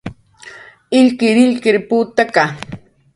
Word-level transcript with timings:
illkirilkir 0.99 1.77
putaka 1.91 2.43